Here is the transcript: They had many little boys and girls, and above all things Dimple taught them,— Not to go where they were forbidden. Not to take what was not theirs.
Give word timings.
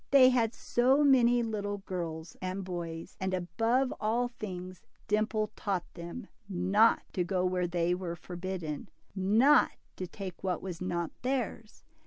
They 0.09 0.29
had 0.29 0.57
many 0.77 1.43
little 1.43 1.77
boys 1.77 2.35
and 2.41 2.65
girls, 2.65 3.11
and 3.21 3.33
above 3.35 3.93
all 3.99 4.29
things 4.29 4.81
Dimple 5.07 5.51
taught 5.55 5.85
them,— 5.93 6.25
Not 6.73 7.03
to 7.13 7.23
go 7.23 7.45
where 7.45 7.67
they 7.67 7.93
were 7.93 8.15
forbidden. 8.15 8.89
Not 9.15 9.73
to 9.97 10.07
take 10.07 10.43
what 10.43 10.59
was 10.63 10.81
not 10.81 11.11
theirs. 11.21 11.83